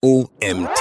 OMT. 0.00 0.80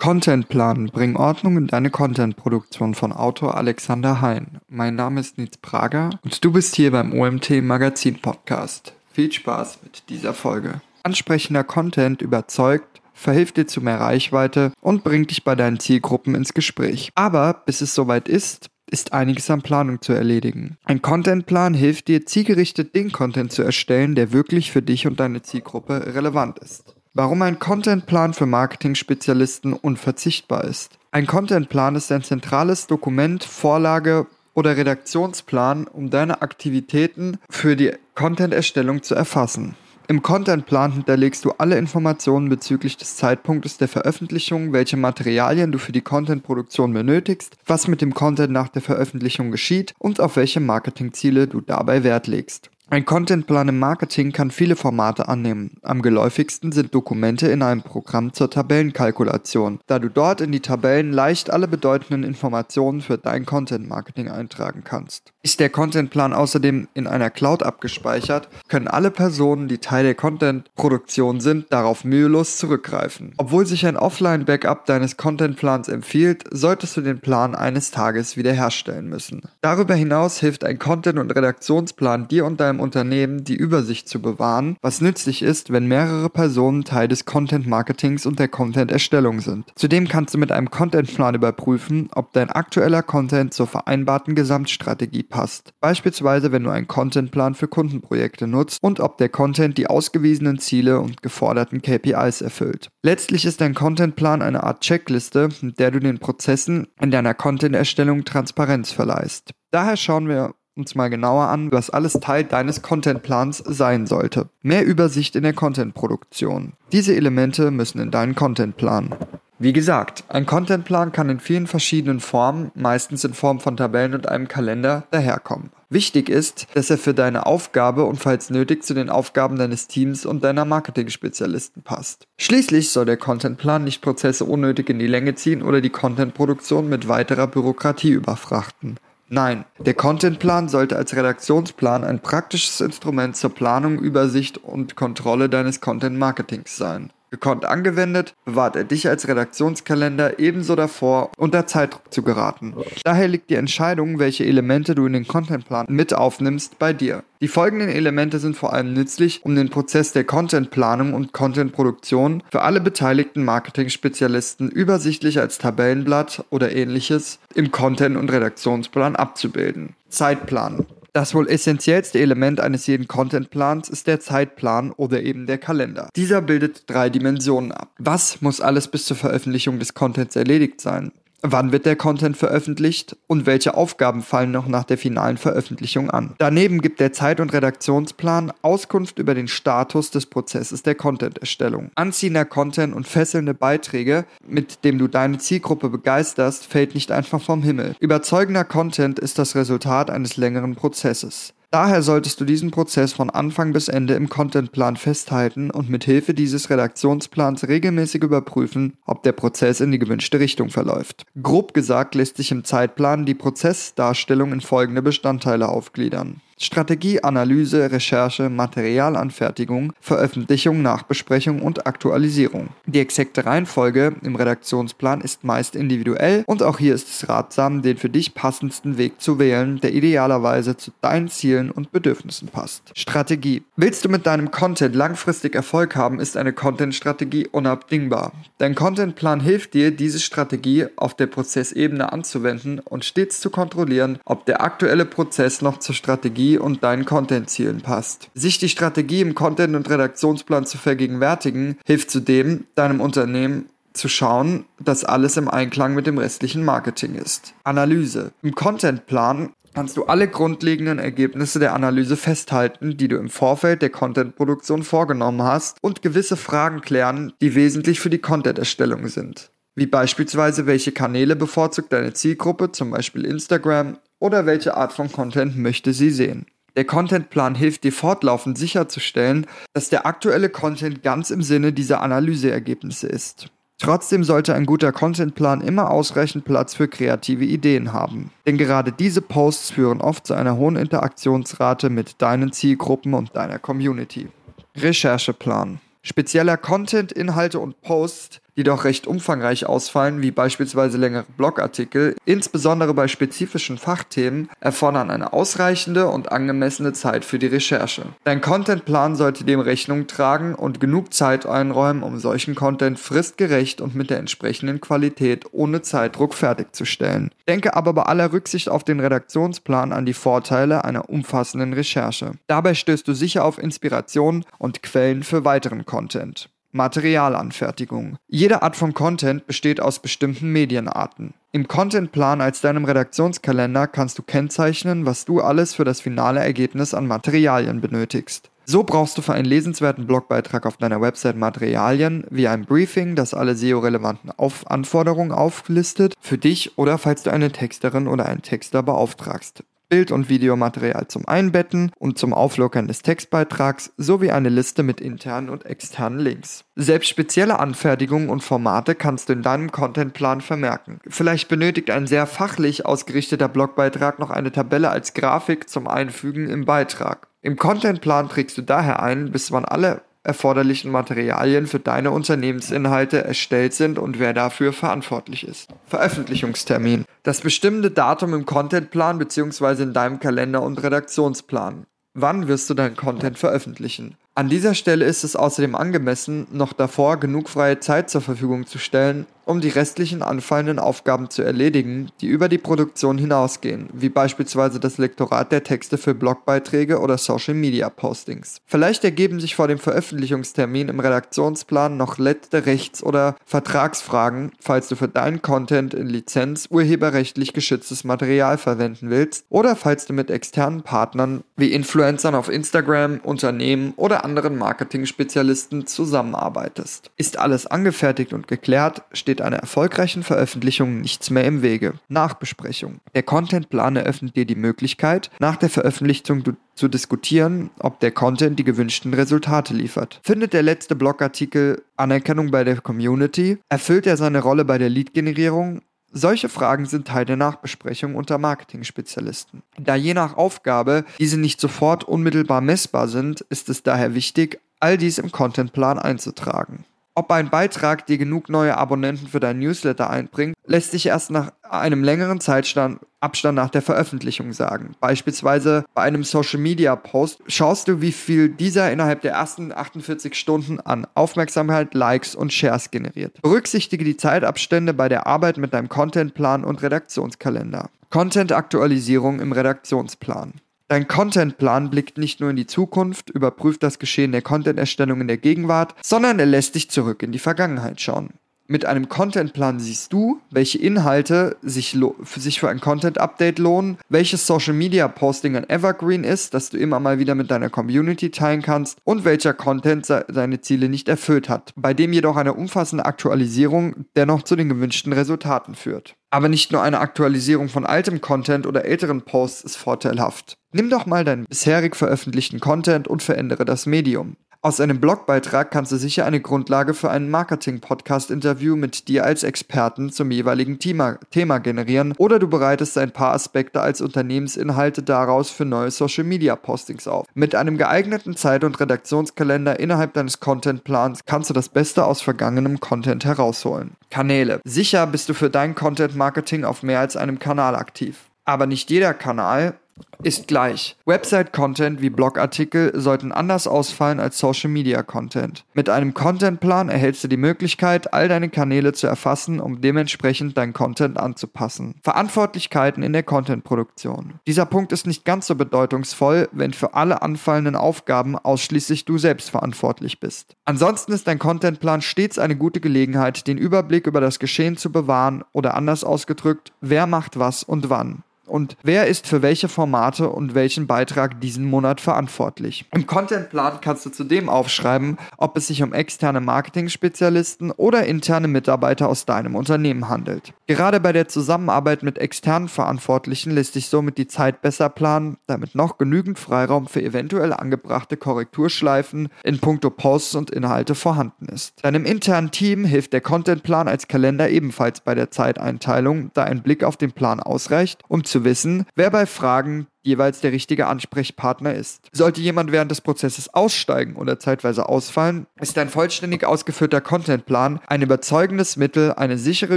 Contentplan, 0.00 0.86
bring 0.86 1.14
Ordnung 1.14 1.56
in 1.56 1.68
deine 1.68 1.90
Contentproduktion 1.90 2.96
von 2.96 3.12
Autor 3.12 3.56
Alexander 3.56 4.20
Hein. 4.20 4.58
Mein 4.66 4.96
Name 4.96 5.20
ist 5.20 5.38
Nils 5.38 5.58
Prager 5.58 6.10
und 6.24 6.44
du 6.44 6.50
bist 6.50 6.74
hier 6.74 6.90
beim 6.90 7.12
OMT 7.12 7.62
Magazin 7.62 8.20
Podcast. 8.20 8.94
Viel 9.12 9.30
Spaß 9.30 9.78
mit 9.84 10.08
dieser 10.08 10.34
Folge. 10.34 10.80
Ansprechender 11.04 11.62
Content 11.62 12.20
überzeugt, 12.20 13.00
verhilft 13.14 13.58
dir 13.58 13.68
zu 13.68 13.80
mehr 13.80 14.00
Reichweite 14.00 14.72
und 14.80 15.04
bringt 15.04 15.30
dich 15.30 15.44
bei 15.44 15.54
deinen 15.54 15.78
Zielgruppen 15.78 16.34
ins 16.34 16.52
Gespräch. 16.52 17.12
Aber 17.14 17.62
bis 17.64 17.80
es 17.80 17.94
soweit 17.94 18.28
ist, 18.28 18.70
ist 18.90 19.12
einiges 19.12 19.50
an 19.50 19.62
Planung 19.62 20.02
zu 20.02 20.12
erledigen. 20.12 20.76
Ein 20.84 21.02
Contentplan 21.02 21.74
hilft 21.74 22.08
dir, 22.08 22.26
zielgerichtet 22.26 22.94
den 22.94 23.12
Content 23.12 23.52
zu 23.52 23.62
erstellen, 23.62 24.14
der 24.14 24.32
wirklich 24.32 24.72
für 24.72 24.82
dich 24.82 25.06
und 25.06 25.20
deine 25.20 25.42
Zielgruppe 25.42 26.14
relevant 26.14 26.58
ist. 26.58 26.94
Warum 27.14 27.42
ein 27.42 27.58
Contentplan 27.58 28.34
für 28.34 28.46
Marketing-Spezialisten 28.46 29.72
unverzichtbar 29.72 30.64
ist. 30.64 30.98
Ein 31.10 31.26
Contentplan 31.26 31.96
ist 31.96 32.12
ein 32.12 32.22
zentrales 32.22 32.86
Dokument, 32.86 33.42
Vorlage 33.42 34.26
oder 34.54 34.76
Redaktionsplan, 34.76 35.86
um 35.86 36.10
deine 36.10 36.42
Aktivitäten 36.42 37.38
für 37.48 37.76
die 37.76 37.92
Content-Erstellung 38.14 39.02
zu 39.02 39.14
erfassen. 39.14 39.74
Im 40.10 40.22
Contentplan 40.22 40.92
hinterlegst 40.92 41.44
du 41.44 41.50
alle 41.58 41.76
Informationen 41.76 42.48
bezüglich 42.48 42.96
des 42.96 43.16
Zeitpunktes 43.16 43.76
der 43.76 43.88
Veröffentlichung, 43.88 44.72
welche 44.72 44.96
Materialien 44.96 45.70
du 45.70 45.78
für 45.78 45.92
die 45.92 46.00
Contentproduktion 46.00 46.94
benötigst, 46.94 47.58
was 47.66 47.88
mit 47.88 48.00
dem 48.00 48.14
Content 48.14 48.50
nach 48.50 48.68
der 48.68 48.80
Veröffentlichung 48.80 49.50
geschieht 49.50 49.92
und 49.98 50.18
auf 50.18 50.36
welche 50.36 50.60
Marketingziele 50.60 51.46
du 51.46 51.60
dabei 51.60 52.04
Wert 52.04 52.26
legst. 52.26 52.70
Ein 52.90 53.04
Contentplan 53.04 53.68
im 53.68 53.78
Marketing 53.78 54.32
kann 54.32 54.50
viele 54.50 54.74
Formate 54.74 55.28
annehmen. 55.28 55.72
Am 55.82 56.00
geläufigsten 56.00 56.72
sind 56.72 56.94
Dokumente 56.94 57.46
in 57.48 57.60
einem 57.60 57.82
Programm 57.82 58.32
zur 58.32 58.48
Tabellenkalkulation, 58.48 59.80
da 59.86 59.98
du 59.98 60.08
dort 60.08 60.40
in 60.40 60.52
die 60.52 60.60
Tabellen 60.60 61.12
leicht 61.12 61.50
alle 61.50 61.68
bedeutenden 61.68 62.24
Informationen 62.24 63.02
für 63.02 63.18
dein 63.18 63.44
Content-Marketing 63.44 64.30
eintragen 64.30 64.84
kannst. 64.84 65.34
Ist 65.42 65.60
der 65.60 65.68
Contentplan 65.68 66.32
außerdem 66.32 66.88
in 66.94 67.06
einer 67.06 67.28
Cloud 67.28 67.62
abgespeichert, 67.62 68.48
können 68.68 68.88
alle 68.88 69.10
Personen, 69.10 69.68
die 69.68 69.78
Teil 69.78 70.04
der 70.04 70.14
Content-Produktion 70.14 71.40
sind, 71.40 71.66
darauf 71.70 72.04
mühelos 72.04 72.56
zurückgreifen. 72.56 73.34
Obwohl 73.36 73.66
sich 73.66 73.84
ein 73.84 73.98
Offline-Backup 73.98 74.86
deines 74.86 75.18
Contentplans 75.18 75.88
empfiehlt, 75.88 76.44
solltest 76.50 76.96
du 76.96 77.02
den 77.02 77.20
Plan 77.20 77.54
eines 77.54 77.90
Tages 77.90 78.38
wiederherstellen 78.38 79.10
müssen. 79.10 79.42
Darüber 79.60 79.94
hinaus 79.94 80.40
hilft 80.40 80.64
ein 80.64 80.78
Content- 80.78 81.18
und 81.18 81.36
Redaktionsplan 81.36 82.28
dir 82.28 82.46
und 82.46 82.58
deinem 82.60 82.77
deinem 82.78 82.80
Unternehmen 82.80 83.44
die 83.44 83.56
Übersicht 83.56 84.08
zu 84.08 84.22
bewahren, 84.22 84.76
was 84.80 85.00
nützlich 85.00 85.42
ist, 85.42 85.72
wenn 85.72 85.86
mehrere 85.86 86.30
Personen 86.30 86.84
Teil 86.84 87.08
des 87.08 87.24
Content 87.24 87.66
Marketings 87.66 88.24
und 88.24 88.38
der 88.38 88.48
Content 88.48 88.90
Erstellung 88.90 89.40
sind. 89.40 89.66
Zudem 89.74 90.08
kannst 90.08 90.34
du 90.34 90.38
mit 90.38 90.52
einem 90.52 90.70
Contentplan 90.70 91.34
überprüfen, 91.34 92.08
ob 92.14 92.32
dein 92.32 92.50
aktueller 92.50 93.02
Content 93.02 93.52
zur 93.52 93.66
vereinbarten 93.66 94.34
Gesamtstrategie 94.34 95.24
passt. 95.24 95.70
Beispielsweise, 95.80 96.52
wenn 96.52 96.64
du 96.64 96.70
einen 96.70 96.88
Contentplan 96.88 97.54
für 97.54 97.68
Kundenprojekte 97.68 98.46
nutzt 98.46 98.78
und 98.80 99.00
ob 99.00 99.18
der 99.18 99.28
Content 99.28 99.76
die 99.76 99.88
ausgewiesenen 99.88 100.58
Ziele 100.58 101.00
und 101.00 101.22
geforderten 101.22 101.82
KPIs 101.82 102.40
erfüllt. 102.40 102.88
Letztlich 103.02 103.44
ist 103.44 103.60
dein 103.60 103.74
Contentplan 103.74 104.42
eine 104.42 104.62
Art 104.62 104.80
Checkliste, 104.82 105.48
mit 105.60 105.78
der 105.78 105.90
du 105.90 106.00
den 106.00 106.18
Prozessen 106.18 106.88
in 107.00 107.10
deiner 107.10 107.34
Content-Erstellung 107.34 108.24
Transparenz 108.24 108.92
verleihst. 108.92 109.50
Daher 109.70 109.96
schauen 109.96 110.28
wir 110.28 110.54
uns 110.78 110.94
mal 110.94 111.08
genauer 111.08 111.48
an, 111.48 111.70
was 111.72 111.90
alles 111.90 112.14
Teil 112.14 112.44
deines 112.44 112.82
Contentplans 112.82 113.58
sein 113.58 114.06
sollte. 114.06 114.48
Mehr 114.62 114.84
Übersicht 114.84 115.36
in 115.36 115.42
der 115.42 115.52
Contentproduktion. 115.52 116.72
Diese 116.92 117.14
Elemente 117.14 117.70
müssen 117.70 118.00
in 118.00 118.10
deinen 118.10 118.34
Contentplan. 118.34 119.14
Wie 119.60 119.72
gesagt, 119.72 120.22
ein 120.28 120.46
Contentplan 120.46 121.10
kann 121.10 121.28
in 121.28 121.40
vielen 121.40 121.66
verschiedenen 121.66 122.20
Formen, 122.20 122.70
meistens 122.76 123.24
in 123.24 123.34
Form 123.34 123.58
von 123.58 123.76
Tabellen 123.76 124.14
und 124.14 124.28
einem 124.28 124.46
Kalender, 124.46 125.04
daherkommen. 125.10 125.70
Wichtig 125.90 126.28
ist, 126.28 126.68
dass 126.74 126.90
er 126.90 126.98
für 126.98 127.14
deine 127.14 127.46
Aufgabe 127.46 128.04
und 128.04 128.20
falls 128.20 128.50
nötig 128.50 128.84
zu 128.84 128.94
den 128.94 129.10
Aufgaben 129.10 129.56
deines 129.56 129.88
Teams 129.88 130.26
und 130.26 130.44
deiner 130.44 130.64
Marketing-Spezialisten 130.64 131.82
passt. 131.82 132.28
Schließlich 132.36 132.90
soll 132.90 133.06
der 133.06 133.16
Contentplan 133.16 133.82
nicht 133.82 134.00
Prozesse 134.00 134.44
unnötig 134.44 134.90
in 134.90 135.00
die 135.00 135.06
Länge 135.06 135.34
ziehen 135.34 135.62
oder 135.62 135.80
die 135.80 135.90
Contentproduktion 135.90 136.88
mit 136.88 137.08
weiterer 137.08 137.48
Bürokratie 137.48 138.10
überfrachten. 138.10 139.00
Nein, 139.30 139.66
der 139.78 139.92
Contentplan 139.92 140.70
sollte 140.70 140.96
als 140.96 141.14
Redaktionsplan 141.14 142.02
ein 142.02 142.20
praktisches 142.20 142.80
Instrument 142.80 143.36
zur 143.36 143.54
Planung, 143.54 143.98
Übersicht 143.98 144.56
und 144.56 144.96
Kontrolle 144.96 145.50
deines 145.50 145.82
Content-Marketings 145.82 146.76
sein. 146.76 147.12
Gekonnt 147.30 147.64
angewendet, 147.64 148.34
bewahrt 148.44 148.76
er 148.76 148.84
dich 148.84 149.08
als 149.08 149.28
Redaktionskalender 149.28 150.38
ebenso 150.38 150.76
davor, 150.76 151.30
unter 151.36 151.66
Zeitdruck 151.66 152.12
zu 152.12 152.22
geraten. 152.22 152.74
Daher 153.04 153.28
liegt 153.28 153.50
die 153.50 153.56
Entscheidung, 153.56 154.18
welche 154.18 154.44
Elemente 154.44 154.94
du 154.94 155.06
in 155.06 155.12
den 155.12 155.28
Contentplan 155.28 155.86
mit 155.88 156.14
aufnimmst, 156.14 156.78
bei 156.78 156.92
dir. 156.92 157.22
Die 157.40 157.48
folgenden 157.48 157.88
Elemente 157.88 158.38
sind 158.38 158.56
vor 158.56 158.72
allem 158.72 158.94
nützlich, 158.94 159.44
um 159.44 159.54
den 159.54 159.70
Prozess 159.70 160.12
der 160.12 160.24
Contentplanung 160.24 161.14
und 161.14 161.32
Contentproduktion 161.32 162.42
für 162.50 162.62
alle 162.62 162.80
beteiligten 162.80 163.44
Marketing-Spezialisten 163.44 164.68
übersichtlich 164.70 165.38
als 165.38 165.58
Tabellenblatt 165.58 166.44
oder 166.50 166.74
ähnliches 166.74 167.38
im 167.54 167.70
Content- 167.70 168.16
und 168.16 168.32
Redaktionsplan 168.32 169.14
abzubilden. 169.14 169.94
Zeitplan. 170.08 170.86
Das 171.18 171.34
wohl 171.34 171.48
essentiellste 171.48 172.20
Element 172.20 172.60
eines 172.60 172.86
jeden 172.86 173.08
Contentplans 173.08 173.88
ist 173.88 174.06
der 174.06 174.20
Zeitplan 174.20 174.92
oder 174.92 175.20
eben 175.20 175.46
der 175.46 175.58
Kalender. 175.58 176.10
Dieser 176.14 176.40
bildet 176.40 176.88
drei 176.88 177.10
Dimensionen 177.10 177.72
ab. 177.72 177.90
Was 177.98 178.40
muss 178.40 178.60
alles 178.60 178.86
bis 178.86 179.06
zur 179.06 179.16
Veröffentlichung 179.16 179.80
des 179.80 179.94
Contents 179.94 180.36
erledigt 180.36 180.80
sein? 180.80 181.10
Wann 181.42 181.70
wird 181.70 181.86
der 181.86 181.94
Content 181.94 182.36
veröffentlicht 182.36 183.16
und 183.28 183.46
welche 183.46 183.74
Aufgaben 183.74 184.22
fallen 184.22 184.50
noch 184.50 184.66
nach 184.66 184.82
der 184.82 184.98
finalen 184.98 185.36
Veröffentlichung 185.36 186.10
an? 186.10 186.34
Daneben 186.38 186.80
gibt 186.80 186.98
der 186.98 187.12
Zeit- 187.12 187.38
und 187.38 187.52
Redaktionsplan 187.52 188.52
Auskunft 188.62 189.20
über 189.20 189.34
den 189.34 189.46
Status 189.46 190.10
des 190.10 190.26
Prozesses 190.26 190.82
der 190.82 190.96
Content-Erstellung. 190.96 191.92
Anziehender 191.94 192.44
Content 192.44 192.92
und 192.92 193.06
fesselnde 193.06 193.54
Beiträge, 193.54 194.24
mit 194.44 194.84
dem 194.84 194.98
du 194.98 195.06
deine 195.06 195.38
Zielgruppe 195.38 195.90
begeisterst, 195.90 196.66
fällt 196.66 196.94
nicht 196.94 197.12
einfach 197.12 197.40
vom 197.40 197.62
Himmel. 197.62 197.94
Überzeugender 198.00 198.64
Content 198.64 199.20
ist 199.20 199.38
das 199.38 199.54
Resultat 199.54 200.10
eines 200.10 200.36
längeren 200.36 200.74
Prozesses. 200.74 201.54
Daher 201.70 202.00
solltest 202.00 202.40
du 202.40 202.46
diesen 202.46 202.70
Prozess 202.70 203.12
von 203.12 203.28
Anfang 203.28 203.74
bis 203.74 203.88
Ende 203.88 204.14
im 204.14 204.30
Contentplan 204.30 204.96
festhalten 204.96 205.70
und 205.70 205.90
mit 205.90 206.02
Hilfe 206.04 206.32
dieses 206.32 206.70
Redaktionsplans 206.70 207.68
regelmäßig 207.68 208.22
überprüfen, 208.22 208.96
ob 209.04 209.22
der 209.22 209.32
Prozess 209.32 209.80
in 209.80 209.92
die 209.92 209.98
gewünschte 209.98 210.40
Richtung 210.40 210.70
verläuft. 210.70 211.24
Grob 211.42 211.74
gesagt 211.74 212.14
lässt 212.14 212.38
sich 212.38 212.52
im 212.52 212.64
Zeitplan 212.64 213.26
die 213.26 213.34
Prozessdarstellung 213.34 214.54
in 214.54 214.62
folgende 214.62 215.02
Bestandteile 215.02 215.68
aufgliedern. 215.68 216.40
Strategie, 216.60 217.22
Analyse, 217.22 217.90
Recherche, 217.92 218.50
Materialanfertigung, 218.50 219.92
Veröffentlichung, 220.00 220.82
Nachbesprechung 220.82 221.62
und 221.62 221.86
Aktualisierung. 221.86 222.70
Die 222.86 222.98
exakte 222.98 223.46
Reihenfolge 223.46 224.16
im 224.22 224.34
Redaktionsplan 224.34 225.20
ist 225.20 225.44
meist 225.44 225.76
individuell 225.76 226.42
und 226.46 226.64
auch 226.64 226.78
hier 226.78 226.94
ist 226.94 227.08
es 227.08 227.28
ratsam, 227.28 227.82
den 227.82 227.96
für 227.96 228.08
dich 228.08 228.34
passendsten 228.34 228.98
Weg 228.98 229.20
zu 229.20 229.38
wählen, 229.38 229.78
der 229.80 229.94
idealerweise 229.94 230.76
zu 230.76 230.90
deinen 231.00 231.28
Zielen 231.28 231.70
und 231.70 231.92
Bedürfnissen 231.92 232.48
passt. 232.48 232.90
Strategie. 232.94 233.62
Willst 233.76 234.04
du 234.04 234.08
mit 234.08 234.26
deinem 234.26 234.50
Content 234.50 234.96
langfristig 234.96 235.54
Erfolg 235.54 235.94
haben, 235.94 236.18
ist 236.18 236.36
eine 236.36 236.52
Content-Strategie 236.52 237.46
unabdingbar. 237.46 238.32
Dein 238.58 238.74
Contentplan 238.74 239.40
hilft 239.40 239.74
dir, 239.74 239.92
diese 239.92 240.18
Strategie 240.18 240.86
auf 240.96 241.14
der 241.14 241.28
Prozessebene 241.28 242.12
anzuwenden 242.12 242.80
und 242.80 243.04
stets 243.04 243.40
zu 243.40 243.50
kontrollieren, 243.50 244.18
ob 244.24 244.44
der 244.46 244.60
aktuelle 244.62 245.04
Prozess 245.04 245.62
noch 245.62 245.78
zur 245.78 245.94
Strategie 245.94 246.47
Strategie 246.48 246.58
und 246.58 246.82
deinen 246.82 247.04
Content-Zielen 247.04 247.80
passt. 247.82 248.30
Sich 248.34 248.58
die 248.58 248.68
Strategie 248.68 249.20
im 249.20 249.34
Content- 249.34 249.76
und 249.76 249.90
Redaktionsplan 249.90 250.64
zu 250.64 250.78
vergegenwärtigen, 250.78 251.76
hilft 251.84 252.10
zudem, 252.10 252.64
deinem 252.74 253.00
Unternehmen 253.00 253.66
zu 253.92 254.08
schauen, 254.08 254.64
dass 254.80 255.04
alles 255.04 255.36
im 255.36 255.48
Einklang 255.48 255.94
mit 255.94 256.06
dem 256.06 256.18
restlichen 256.18 256.64
Marketing 256.64 257.16
ist. 257.16 257.52
Analyse. 257.64 258.32
Im 258.42 258.54
Contentplan 258.54 259.50
kannst 259.74 259.96
du 259.96 260.04
alle 260.04 260.28
grundlegenden 260.28 260.98
Ergebnisse 260.98 261.58
der 261.58 261.74
Analyse 261.74 262.16
festhalten, 262.16 262.96
die 262.96 263.08
du 263.08 263.16
im 263.16 263.28
Vorfeld 263.28 263.82
der 263.82 263.90
Contentproduktion 263.90 264.82
vorgenommen 264.82 265.42
hast 265.42 265.78
und 265.82 266.02
gewisse 266.02 266.36
Fragen 266.36 266.80
klären, 266.80 267.32
die 267.40 267.54
wesentlich 267.54 268.00
für 268.00 268.10
die 268.10 268.18
Content-Erstellung 268.18 269.08
sind. 269.08 269.50
Wie 269.74 269.86
beispielsweise, 269.86 270.66
welche 270.66 270.90
Kanäle 270.90 271.36
bevorzugt 271.36 271.92
deine 271.92 272.12
Zielgruppe, 272.12 272.72
zum 272.72 272.90
Beispiel 272.90 273.24
Instagram, 273.24 273.98
oder 274.20 274.46
welche 274.46 274.76
Art 274.76 274.92
von 274.92 275.10
Content 275.10 275.56
möchte 275.56 275.92
sie 275.92 276.10
sehen. 276.10 276.46
Der 276.76 276.84
Contentplan 276.84 277.54
hilft 277.54 277.84
dir 277.84 277.92
fortlaufend 277.92 278.56
sicherzustellen, 278.56 279.46
dass 279.72 279.88
der 279.88 280.06
aktuelle 280.06 280.48
Content 280.48 281.02
ganz 281.02 281.30
im 281.30 281.42
Sinne 281.42 281.72
dieser 281.72 282.02
Analyseergebnisse 282.02 283.08
ist. 283.08 283.50
Trotzdem 283.80 284.24
sollte 284.24 284.54
ein 284.54 284.66
guter 284.66 284.90
Contentplan 284.90 285.60
immer 285.60 285.90
ausreichend 285.90 286.44
Platz 286.44 286.74
für 286.74 286.88
kreative 286.88 287.44
Ideen 287.44 287.92
haben. 287.92 288.30
Denn 288.46 288.58
gerade 288.58 288.90
diese 288.90 289.22
Posts 289.22 289.70
führen 289.70 290.00
oft 290.00 290.26
zu 290.26 290.34
einer 290.34 290.56
hohen 290.56 290.74
Interaktionsrate 290.76 291.88
mit 291.88 292.20
deinen 292.20 292.52
Zielgruppen 292.52 293.14
und 293.14 293.36
deiner 293.36 293.60
Community. 293.60 294.28
Rechercheplan. 294.76 295.80
Spezieller 296.02 296.56
Content, 296.56 297.12
Inhalte 297.12 297.60
und 297.60 297.80
Posts 297.82 298.40
die 298.58 298.64
doch 298.64 298.84
recht 298.84 299.06
umfangreich 299.06 299.66
ausfallen, 299.66 300.20
wie 300.20 300.32
beispielsweise 300.32 300.98
längere 300.98 301.24
Blogartikel, 301.36 302.16
insbesondere 302.24 302.92
bei 302.92 303.06
spezifischen 303.06 303.78
Fachthemen, 303.78 304.50
erfordern 304.58 305.10
eine 305.10 305.32
ausreichende 305.32 306.08
und 306.08 306.32
angemessene 306.32 306.92
Zeit 306.92 307.24
für 307.24 307.38
die 307.38 307.46
Recherche. 307.46 308.02
Dein 308.24 308.40
Contentplan 308.40 309.14
sollte 309.14 309.44
dem 309.44 309.60
Rechnung 309.60 310.08
tragen 310.08 310.56
und 310.56 310.80
genug 310.80 311.14
Zeit 311.14 311.46
einräumen, 311.46 312.02
um 312.02 312.18
solchen 312.18 312.56
Content 312.56 312.98
fristgerecht 312.98 313.80
und 313.80 313.94
mit 313.94 314.10
der 314.10 314.18
entsprechenden 314.18 314.80
Qualität 314.80 315.46
ohne 315.52 315.82
Zeitdruck 315.82 316.34
fertigzustellen. 316.34 317.30
Denke 317.46 317.76
aber 317.76 317.92
bei 317.92 318.02
aller 318.02 318.32
Rücksicht 318.32 318.68
auf 318.68 318.82
den 318.82 318.98
Redaktionsplan 318.98 319.92
an 319.92 320.04
die 320.04 320.14
Vorteile 320.14 320.84
einer 320.84 321.08
umfassenden 321.08 321.74
Recherche. 321.74 322.32
Dabei 322.48 322.74
stößt 322.74 323.06
du 323.06 323.12
sicher 323.12 323.44
auf 323.44 323.56
Inspiration 323.56 324.44
und 324.58 324.82
Quellen 324.82 325.22
für 325.22 325.44
weiteren 325.44 325.86
Content. 325.86 326.50
Materialanfertigung. 326.78 328.16
Jede 328.28 328.62
Art 328.62 328.76
von 328.76 328.94
Content 328.94 329.46
besteht 329.46 329.80
aus 329.80 329.98
bestimmten 329.98 330.50
Medienarten. 330.50 331.34
Im 331.52 331.68
Contentplan 331.68 332.40
als 332.40 332.62
deinem 332.62 332.86
Redaktionskalender 332.86 333.86
kannst 333.86 334.18
du 334.18 334.22
kennzeichnen, 334.22 335.04
was 335.04 335.26
du 335.26 335.40
alles 335.42 335.74
für 335.74 335.84
das 335.84 336.00
finale 336.00 336.40
Ergebnis 336.40 336.94
an 336.94 337.06
Materialien 337.06 337.82
benötigst. 337.82 338.50
So 338.64 338.84
brauchst 338.84 339.16
du 339.16 339.22
für 339.22 339.32
einen 339.32 339.46
lesenswerten 339.46 340.06
Blogbeitrag 340.06 340.66
auf 340.66 340.76
deiner 340.76 341.00
Website 341.00 341.36
Materialien 341.36 342.26
wie 342.28 342.48
ein 342.48 342.66
Briefing, 342.66 343.14
das 343.14 343.32
alle 343.32 343.54
SEO-relevanten 343.54 344.30
Anforderungen 344.66 345.32
auflistet, 345.32 346.12
für 346.20 346.36
dich 346.36 346.76
oder 346.76 346.98
falls 346.98 347.22
du 347.22 347.30
eine 347.30 347.50
Texterin 347.50 348.06
oder 348.06 348.26
einen 348.26 348.42
Texter 348.42 348.82
beauftragst. 348.82 349.64
Bild- 349.88 350.12
und 350.12 350.28
Videomaterial 350.28 351.08
zum 351.08 351.26
Einbetten 351.26 351.92
und 351.98 352.18
zum 352.18 352.34
Auflockern 352.34 352.88
des 352.88 353.02
Textbeitrags 353.02 353.92
sowie 353.96 354.30
eine 354.30 354.48
Liste 354.48 354.82
mit 354.82 355.00
internen 355.00 355.48
und 355.48 355.64
externen 355.66 356.18
Links. 356.18 356.64
Selbst 356.76 357.08
spezielle 357.08 357.58
Anfertigungen 357.58 358.28
und 358.28 358.42
Formate 358.42 358.94
kannst 358.94 359.28
du 359.28 359.32
in 359.32 359.42
deinem 359.42 359.72
Contentplan 359.72 360.40
vermerken. 360.40 361.00
Vielleicht 361.08 361.48
benötigt 361.48 361.90
ein 361.90 362.06
sehr 362.06 362.26
fachlich 362.26 362.86
ausgerichteter 362.86 363.48
Blogbeitrag 363.48 364.18
noch 364.18 364.30
eine 364.30 364.52
Tabelle 364.52 364.90
als 364.90 365.14
Grafik 365.14 365.68
zum 365.68 365.88
Einfügen 365.88 366.48
im 366.48 366.64
Beitrag. 366.64 367.28
Im 367.40 367.56
Contentplan 367.56 368.28
trägst 368.28 368.58
du 368.58 368.62
daher 368.62 369.02
ein, 369.02 369.30
bis 369.30 369.52
wann 369.52 369.64
alle 369.64 370.02
erforderlichen 370.28 370.92
Materialien 370.92 371.66
für 371.66 371.80
deine 371.80 372.10
Unternehmensinhalte 372.10 373.24
erstellt 373.24 373.74
sind 373.74 373.98
und 373.98 374.18
wer 374.18 374.34
dafür 374.34 374.72
verantwortlich 374.72 375.48
ist. 375.48 375.70
Veröffentlichungstermin. 375.86 377.04
Das 377.22 377.40
bestimmte 377.40 377.90
Datum 377.90 378.34
im 378.34 378.46
Contentplan 378.46 379.18
bzw. 379.18 379.82
in 379.82 379.92
deinem 379.94 380.20
Kalender 380.20 380.62
und 380.62 380.82
Redaktionsplan. 380.82 381.86
Wann 382.14 382.46
wirst 382.46 382.68
du 382.68 382.74
deinen 382.74 382.96
Content 382.96 383.38
veröffentlichen? 383.38 384.16
An 384.38 384.48
dieser 384.48 384.74
Stelle 384.74 385.04
ist 385.04 385.24
es 385.24 385.34
außerdem 385.34 385.74
angemessen, 385.74 386.46
noch 386.52 386.72
davor 386.72 387.16
genug 387.16 387.48
freie 387.48 387.80
Zeit 387.80 388.08
zur 388.08 388.20
Verfügung 388.20 388.68
zu 388.68 388.78
stellen, 388.78 389.26
um 389.48 389.62
die 389.62 389.70
restlichen 389.70 390.22
anfallenden 390.22 390.78
Aufgaben 390.78 391.30
zu 391.30 391.42
erledigen, 391.42 392.10
die 392.20 392.26
über 392.26 392.50
die 392.50 392.58
Produktion 392.58 393.16
hinausgehen, 393.16 393.88
wie 393.94 394.10
beispielsweise 394.10 394.78
das 394.78 394.98
Lektorat 394.98 395.50
der 395.52 395.64
Texte 395.64 395.96
für 395.96 396.14
Blogbeiträge 396.14 397.00
oder 397.00 397.16
Social-Media-Postings. 397.16 398.60
Vielleicht 398.66 399.04
ergeben 399.04 399.40
sich 399.40 399.56
vor 399.56 399.66
dem 399.66 399.78
Veröffentlichungstermin 399.78 400.90
im 400.90 401.00
Redaktionsplan 401.00 401.96
noch 401.96 402.18
letzte 402.18 402.66
Rechts- 402.66 403.02
oder 403.02 403.36
Vertragsfragen, 403.46 404.52
falls 404.60 404.88
du 404.88 404.96
für 404.96 405.08
deinen 405.08 405.40
Content 405.40 405.94
in 405.94 406.08
Lizenz 406.08 406.68
urheberrechtlich 406.70 407.54
geschütztes 407.54 408.04
Material 408.04 408.58
verwenden 408.58 409.08
willst 409.08 409.46
oder 409.48 409.76
falls 409.76 410.04
du 410.04 410.12
mit 410.12 410.30
externen 410.30 410.82
Partnern 410.82 411.42
wie 411.56 411.72
Influencern 411.72 412.34
auf 412.34 412.50
Instagram, 412.50 413.20
Unternehmen 413.24 413.94
oder 413.96 414.26
anderen 414.28 414.58
Marketing-Spezialisten 414.58 415.86
zusammenarbeitest. 415.86 417.10
Ist 417.16 417.38
alles 417.38 417.66
angefertigt 417.66 418.34
und 418.34 418.46
geklärt, 418.46 419.02
steht 419.14 419.40
einer 419.40 419.56
erfolgreichen 419.56 420.22
Veröffentlichung 420.22 421.00
nichts 421.00 421.30
mehr 421.30 421.44
im 421.44 421.62
Wege. 421.62 421.94
Nachbesprechung. 422.08 423.00
Der 423.14 423.22
Contentplan 423.22 423.96
eröffnet 423.96 424.36
dir 424.36 424.44
die 424.44 424.54
Möglichkeit, 424.54 425.30
nach 425.38 425.56
der 425.56 425.70
Veröffentlichung 425.70 426.44
zu 426.74 426.88
diskutieren, 426.88 427.70
ob 427.78 428.00
der 428.00 428.12
Content 428.12 428.58
die 428.58 428.64
gewünschten 428.64 429.14
Resultate 429.14 429.72
liefert. 429.72 430.20
Findet 430.22 430.52
der 430.52 430.62
letzte 430.62 430.94
Blogartikel 430.94 431.82
Anerkennung 431.96 432.50
bei 432.50 432.64
der 432.64 432.80
Community? 432.80 433.58
Erfüllt 433.70 434.06
er 434.06 434.16
seine 434.18 434.40
Rolle 434.40 434.64
bei 434.64 434.76
der 434.76 434.90
Lead-Generierung? 434.90 435.80
Solche 436.10 436.48
Fragen 436.48 436.86
sind 436.86 437.06
Teil 437.06 437.24
der 437.26 437.36
Nachbesprechung 437.36 438.14
unter 438.14 438.38
Marketing-Spezialisten. 438.38 439.62
Da 439.78 439.94
je 439.94 440.14
nach 440.14 440.36
Aufgabe 440.36 441.04
diese 441.18 441.38
nicht 441.38 441.60
sofort 441.60 442.04
unmittelbar 442.04 442.60
messbar 442.60 443.08
sind, 443.08 443.42
ist 443.42 443.68
es 443.68 443.82
daher 443.82 444.14
wichtig, 444.14 444.58
all 444.80 444.96
dies 444.96 445.18
im 445.18 445.32
Contentplan 445.32 445.98
einzutragen. 445.98 446.84
Ob 447.18 447.32
ein 447.32 447.50
Beitrag 447.50 448.06
dir 448.06 448.16
genug 448.16 448.48
neue 448.48 448.76
Abonnenten 448.76 449.26
für 449.26 449.40
dein 449.40 449.58
Newsletter 449.58 450.08
einbringt, 450.08 450.54
lässt 450.66 450.92
sich 450.92 451.06
erst 451.06 451.32
nach 451.32 451.50
einem 451.68 452.04
längeren 452.04 452.38
Zeitstand 452.38 453.00
Abstand 453.18 453.56
nach 453.56 453.70
der 453.70 453.82
Veröffentlichung 453.82 454.52
sagen. 454.52 454.94
Beispielsweise 455.00 455.84
bei 455.94 456.02
einem 456.02 456.22
Social 456.22 456.60
Media 456.60 456.94
Post 456.94 457.40
schaust 457.48 457.88
du, 457.88 458.00
wie 458.00 458.12
viel 458.12 458.50
dieser 458.50 458.92
innerhalb 458.92 459.22
der 459.22 459.32
ersten 459.32 459.72
48 459.72 460.36
Stunden 460.36 460.78
an 460.78 461.08
Aufmerksamkeit, 461.16 461.92
Likes 461.92 462.36
und 462.36 462.52
Shares 462.52 462.92
generiert. 462.92 463.42
Berücksichtige 463.42 464.04
die 464.04 464.16
Zeitabstände 464.16 464.94
bei 464.94 465.08
der 465.08 465.26
Arbeit 465.26 465.56
mit 465.56 465.74
deinem 465.74 465.88
Contentplan 465.88 466.62
und 466.62 466.82
Redaktionskalender. 466.82 467.90
Content-Aktualisierung 468.10 469.40
im 469.40 469.50
Redaktionsplan. 469.50 470.52
Dein 470.88 471.06
Contentplan 471.06 471.90
blickt 471.90 472.16
nicht 472.16 472.40
nur 472.40 472.48
in 472.48 472.56
die 472.56 472.66
Zukunft, 472.66 473.28
überprüft 473.28 473.82
das 473.82 473.98
Geschehen 473.98 474.32
der 474.32 474.40
Content-Erstellung 474.40 475.20
in 475.20 475.28
der 475.28 475.36
Gegenwart, 475.36 475.94
sondern 476.02 476.38
er 476.38 476.46
lässt 476.46 476.74
dich 476.74 476.90
zurück 476.90 477.22
in 477.22 477.30
die 477.30 477.38
Vergangenheit 477.38 478.00
schauen. 478.00 478.30
Mit 478.70 478.84
einem 478.84 479.08
Contentplan 479.08 479.80
siehst 479.80 480.12
du, 480.12 480.42
welche 480.50 480.76
Inhalte 480.76 481.56
sich, 481.62 481.96
für 482.22 482.40
sich 482.40 482.60
für 482.60 482.68
ein 482.68 482.82
Content-Update 482.82 483.58
lohnen, 483.58 483.96
welches 484.10 484.46
Social-Media-Posting 484.46 485.56
ein 485.56 485.70
Evergreen 485.70 486.22
ist, 486.22 486.52
das 486.52 486.68
du 486.68 486.76
immer 486.76 487.00
mal 487.00 487.18
wieder 487.18 487.34
mit 487.34 487.50
deiner 487.50 487.70
Community 487.70 488.30
teilen 488.30 488.60
kannst 488.60 488.98
und 489.04 489.24
welcher 489.24 489.54
Content 489.54 490.04
seine 490.04 490.60
Ziele 490.60 490.90
nicht 490.90 491.08
erfüllt 491.08 491.48
hat, 491.48 491.72
bei 491.76 491.94
dem 491.94 492.12
jedoch 492.12 492.36
eine 492.36 492.52
umfassende 492.52 493.06
Aktualisierung 493.06 494.04
dennoch 494.16 494.42
zu 494.42 494.54
den 494.54 494.68
gewünschten 494.68 495.14
Resultaten 495.14 495.74
führt. 495.74 496.14
Aber 496.28 496.50
nicht 496.50 496.70
nur 496.70 496.82
eine 496.82 497.00
Aktualisierung 497.00 497.70
von 497.70 497.86
altem 497.86 498.20
Content 498.20 498.66
oder 498.66 498.84
älteren 498.84 499.22
Posts 499.22 499.62
ist 499.64 499.76
vorteilhaft. 499.76 500.58
Nimm 500.72 500.90
doch 500.90 501.06
mal 501.06 501.24
deinen 501.24 501.46
bisherig 501.46 501.96
veröffentlichten 501.96 502.60
Content 502.60 503.08
und 503.08 503.22
verändere 503.22 503.64
das 503.64 503.86
Medium. 503.86 504.36
Aus 504.60 504.80
einem 504.80 504.98
Blogbeitrag 504.98 505.70
kannst 505.70 505.92
du 505.92 505.96
sicher 505.96 506.26
eine 506.26 506.40
Grundlage 506.40 506.92
für 506.92 507.10
ein 507.10 507.30
Marketing-Podcast-Interview 507.30 508.74
mit 508.74 509.06
dir 509.06 509.22
als 509.22 509.44
Experten 509.44 510.10
zum 510.10 510.32
jeweiligen 510.32 510.80
Thema, 510.80 511.20
Thema 511.30 511.58
generieren 511.58 512.12
oder 512.18 512.40
du 512.40 512.48
bereitest 512.48 512.98
ein 512.98 513.12
paar 513.12 513.34
Aspekte 513.34 513.80
als 513.80 514.00
Unternehmensinhalte 514.00 515.04
daraus 515.04 515.50
für 515.50 515.64
neue 515.64 515.92
Social-Media-Postings 515.92 517.06
auf. 517.06 517.24
Mit 517.34 517.54
einem 517.54 517.78
geeigneten 517.78 518.34
Zeit- 518.34 518.64
und 518.64 518.80
Redaktionskalender 518.80 519.78
innerhalb 519.78 520.14
deines 520.14 520.40
Content-Plans 520.40 521.20
kannst 521.24 521.50
du 521.50 521.54
das 521.54 521.68
Beste 521.68 522.04
aus 522.04 522.20
vergangenem 522.20 522.80
Content 522.80 523.24
herausholen. 523.24 523.92
Kanäle. 524.10 524.58
Sicher 524.64 525.06
bist 525.06 525.28
du 525.28 525.34
für 525.34 525.50
dein 525.50 525.76
Content-Marketing 525.76 526.64
auf 526.64 526.82
mehr 526.82 526.98
als 526.98 527.16
einem 527.16 527.38
Kanal 527.38 527.76
aktiv. 527.76 528.24
Aber 528.44 528.66
nicht 528.66 528.90
jeder 528.90 529.14
Kanal 529.14 529.74
ist 530.22 530.48
gleich. 530.48 530.96
Website-Content 531.06 532.02
wie 532.02 532.10
Blogartikel 532.10 532.92
sollten 532.94 533.32
anders 533.32 533.66
ausfallen 533.66 534.20
als 534.20 534.38
Social-Media-Content. 534.38 535.64
Mit 535.74 535.88
einem 535.88 536.14
Contentplan 536.14 536.88
erhältst 536.88 537.22
du 537.24 537.28
die 537.28 537.36
Möglichkeit, 537.36 538.12
all 538.12 538.28
deine 538.28 538.48
Kanäle 538.48 538.92
zu 538.92 539.06
erfassen, 539.06 539.60
um 539.60 539.80
dementsprechend 539.80 540.56
dein 540.58 540.72
Content 540.72 541.18
anzupassen. 541.18 541.94
Verantwortlichkeiten 542.02 543.02
in 543.02 543.12
der 543.12 543.22
Content-Produktion. 543.22 544.34
Dieser 544.46 544.66
Punkt 544.66 544.92
ist 544.92 545.06
nicht 545.06 545.24
ganz 545.24 545.46
so 545.46 545.54
bedeutungsvoll, 545.54 546.48
wenn 546.52 546.72
für 546.72 546.94
alle 546.94 547.22
anfallenden 547.22 547.76
Aufgaben 547.76 548.36
ausschließlich 548.36 549.04
du 549.04 549.18
selbst 549.18 549.50
verantwortlich 549.50 550.20
bist. 550.20 550.56
Ansonsten 550.64 551.12
ist 551.12 551.28
dein 551.28 551.38
Contentplan 551.38 552.02
stets 552.02 552.38
eine 552.38 552.56
gute 552.56 552.80
Gelegenheit, 552.80 553.46
den 553.46 553.58
Überblick 553.58 554.06
über 554.06 554.20
das 554.20 554.38
Geschehen 554.38 554.76
zu 554.76 554.90
bewahren 554.90 555.44
oder 555.52 555.74
anders 555.74 556.04
ausgedrückt, 556.04 556.72
wer 556.80 557.06
macht 557.06 557.38
was 557.38 557.62
und 557.62 557.88
wann 557.88 558.24
und 558.48 558.76
wer 558.82 559.06
ist 559.06 559.26
für 559.26 559.42
welche 559.42 559.68
Formate 559.68 560.28
und 560.30 560.54
welchen 560.54 560.86
Beitrag 560.86 561.40
diesen 561.40 561.64
Monat 561.64 562.00
verantwortlich. 562.00 562.86
Im 562.92 563.06
Contentplan 563.06 563.80
kannst 563.80 564.06
du 564.06 564.10
zudem 564.10 564.48
aufschreiben, 564.48 565.18
ob 565.36 565.56
es 565.56 565.68
sich 565.68 565.82
um 565.82 565.92
externe 565.92 566.40
Marketing-Spezialisten 566.40 567.70
oder 567.70 568.06
interne 568.06 568.48
Mitarbeiter 568.48 569.08
aus 569.08 569.26
deinem 569.26 569.54
Unternehmen 569.54 570.08
handelt. 570.08 570.52
Gerade 570.66 571.00
bei 571.00 571.12
der 571.12 571.28
Zusammenarbeit 571.28 572.02
mit 572.02 572.18
externen 572.18 572.68
Verantwortlichen 572.68 573.50
lässt 573.50 573.74
sich 573.74 573.88
somit 573.88 574.18
die 574.18 574.26
Zeit 574.26 574.62
besser 574.62 574.88
planen, 574.88 575.38
damit 575.46 575.74
noch 575.74 575.98
genügend 575.98 576.38
Freiraum 576.38 576.86
für 576.86 577.02
eventuell 577.02 577.52
angebrachte 577.52 578.16
Korrekturschleifen 578.16 579.28
in 579.44 579.58
puncto 579.60 579.90
Posts 579.90 580.34
und 580.34 580.50
Inhalte 580.50 580.94
vorhanden 580.94 581.46
ist. 581.46 581.84
Deinem 581.84 582.04
internen 582.04 582.50
Team 582.50 582.84
hilft 582.84 583.12
der 583.12 583.20
Contentplan 583.20 583.88
als 583.88 584.08
Kalender 584.08 584.48
ebenfalls 584.48 585.00
bei 585.00 585.14
der 585.14 585.30
Zeiteinteilung, 585.30 586.30
da 586.34 586.44
ein 586.44 586.62
Blick 586.62 586.84
auf 586.84 586.96
den 586.96 587.12
Plan 587.12 587.40
ausreicht, 587.40 588.02
um 588.08 588.24
zu 588.24 588.37
wissen, 588.44 588.86
wer 588.94 589.10
bei 589.10 589.26
Fragen 589.26 589.86
jeweils 590.02 590.40
der 590.40 590.52
richtige 590.52 590.86
Ansprechpartner 590.86 591.74
ist. 591.74 592.08
Sollte 592.12 592.40
jemand 592.40 592.72
während 592.72 592.90
des 592.90 593.00
Prozesses 593.00 593.52
aussteigen 593.52 594.16
oder 594.16 594.38
zeitweise 594.38 594.88
ausfallen, 594.88 595.46
ist 595.60 595.76
ein 595.78 595.88
vollständig 595.88 596.44
ausgeführter 596.44 597.00
Contentplan 597.00 597.80
ein 597.86 598.02
überzeugendes 598.02 598.76
Mittel, 598.76 599.12
eine 599.12 599.38
sichere 599.38 599.76